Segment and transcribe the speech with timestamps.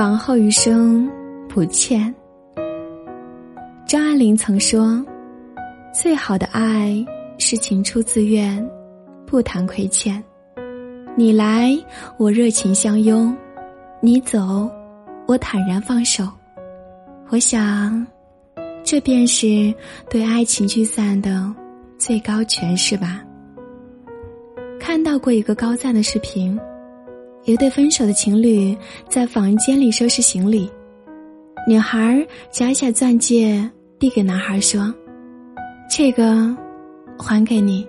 [0.00, 1.06] 往后余生，
[1.46, 2.14] 不欠。
[3.86, 5.04] 张爱玲曾说
[5.92, 7.04] ：“最好的爱
[7.36, 8.66] 是情出自愿，
[9.26, 10.24] 不谈亏欠。
[11.18, 11.78] 你来，
[12.16, 13.30] 我热情相拥；
[14.00, 14.70] 你走，
[15.26, 16.26] 我坦然放手。”
[17.28, 18.06] 我想，
[18.82, 19.46] 这便是
[20.08, 21.54] 对爱情聚散的
[21.98, 23.22] 最高诠释吧。
[24.80, 26.58] 看到过一个高赞的视频，
[27.44, 28.76] 一对分手的情侣
[29.08, 30.70] 在房间里收拾行李，
[31.66, 34.92] 女孩摘下钻戒递给男孩说
[35.90, 36.54] ：“这个
[37.18, 37.86] 还给你，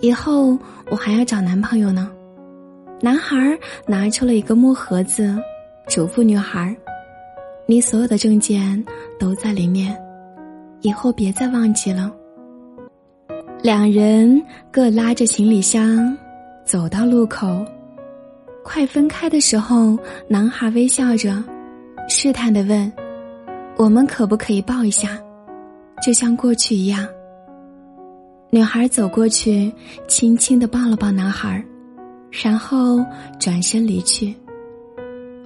[0.00, 0.56] 以后
[0.88, 2.10] 我还要找男朋友呢。”
[3.02, 3.36] 男孩
[3.86, 5.36] 拿出了一个木盒子，
[5.88, 6.74] 嘱咐女孩。
[7.66, 8.84] 你所有的证件
[9.18, 9.96] 都在里面，
[10.80, 12.12] 以后别再忘记了。
[13.62, 16.16] 两人各拉着行李箱
[16.64, 17.64] 走到路口，
[18.62, 21.42] 快分开的时候，男孩微笑着，
[22.08, 22.92] 试探的问
[23.76, 25.18] ：“我们可不可以抱一下，
[26.02, 27.06] 就像过去一样？”
[28.52, 29.72] 女孩走过去，
[30.08, 31.64] 轻轻的抱了抱男孩，
[32.30, 33.04] 然后
[33.38, 34.34] 转身离去。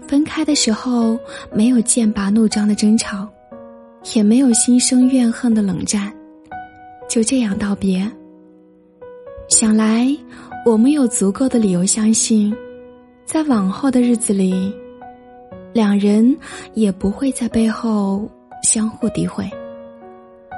[0.07, 1.19] 分开的时候，
[1.53, 3.29] 没有剑拔弩张的争吵，
[4.15, 6.13] 也没有心生怨恨的冷战，
[7.09, 8.11] 就这样道别。
[9.49, 10.09] 想来，
[10.67, 12.55] 我们有足够的理由相信，
[13.25, 14.73] 在往后的日子里，
[15.73, 16.37] 两人
[16.75, 18.29] 也不会在背后
[18.63, 19.49] 相互诋毁。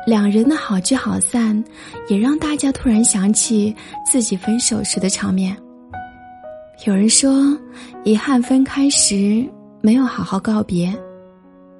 [0.06, 1.62] 两人的好聚好散，
[2.08, 5.56] 也让大家突然想起自己分手时的场面。
[6.86, 7.56] 有人说，
[8.04, 9.44] 遗憾分开时
[9.80, 10.92] 没有好好告别；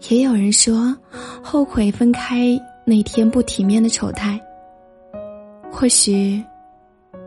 [0.08, 0.96] 也有人说，
[1.42, 4.40] 后悔分开那天不体面的丑态。
[5.70, 6.42] 或许，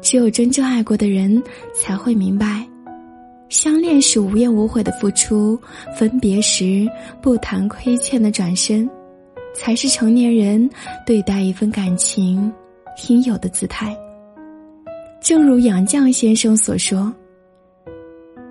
[0.01, 1.41] 只有真正爱过的人
[1.75, 2.67] 才会明白，
[3.61, 5.59] 相恋时无怨无悔的付出，
[5.93, 6.89] 分别时
[7.21, 8.89] 不谈亏欠的转身，
[9.53, 10.69] 才是成年人
[11.05, 12.49] 对待一份感情
[13.09, 13.93] 应有的姿态。
[15.19, 17.13] 正如杨绛先生所说。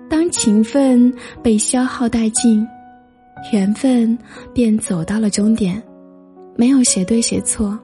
[0.07, 1.11] 当情分
[1.41, 2.63] 被消耗殆尽，
[3.51, 4.15] 缘分
[4.53, 5.81] 便走到了终点，
[6.55, 7.75] 没有谁对谁错，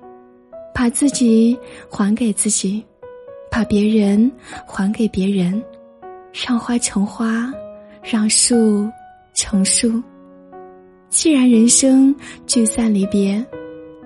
[0.76, 1.58] 把自己
[1.90, 2.86] 还给自己，
[3.50, 4.32] 把别人
[4.68, 5.60] 还给别人，
[6.36, 7.50] 让花成花，
[8.04, 8.92] 让树
[9.34, 10.04] 成树。
[11.08, 12.14] 既然人生
[12.46, 13.44] 聚散离别，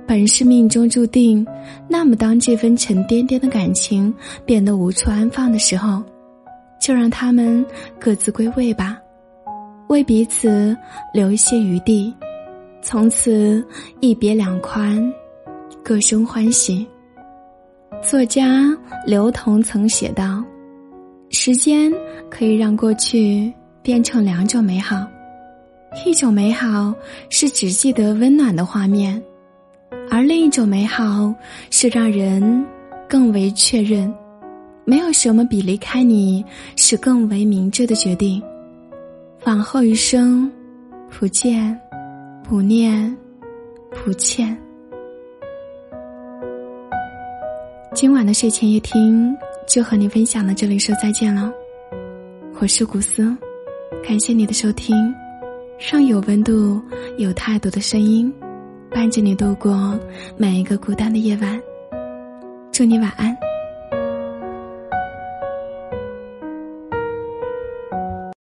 [0.07, 1.44] 本是命中注定，
[1.88, 4.13] 那么当这份沉甸甸的感情
[4.45, 6.03] 变得无处安放的时候。
[6.79, 7.66] 就让他们
[8.00, 8.97] 各自归位吧，
[9.89, 10.78] 为彼此
[11.13, 12.13] 留一些余地，
[12.81, 13.62] 从此
[14.00, 15.13] 一别两宽，
[15.84, 16.88] 各生欢喜。
[18.01, 18.66] 作家
[19.06, 20.41] 刘同曾写道
[21.31, 21.91] ：“时间
[22.29, 23.51] 可以让过去
[23.81, 25.07] 变成两种美好，
[26.06, 26.94] 一种美好
[27.29, 29.22] 是只记得温暖的画面，
[30.09, 31.34] 而另一种美好
[31.69, 32.66] 是让人
[33.07, 34.13] 更为确认。”
[34.85, 36.44] 没有什么比离开你
[36.75, 38.41] 是更为明智的决定。
[39.44, 40.51] 往后余生，
[41.12, 41.79] 不见，
[42.44, 43.16] 不念，
[43.91, 44.57] 不欠。
[47.94, 49.38] 今晚的睡前夜听
[49.69, 51.53] 就和你分享到这里，说再见了。
[52.59, 53.24] 我是古斯，
[54.03, 54.96] 感谢你的收听，
[55.78, 56.81] 让有温度、
[57.19, 58.34] 有态度的声音
[58.90, 59.97] 伴着你度过
[60.35, 61.62] 每一个孤单的夜晚。
[62.72, 63.48] 祝你晚安。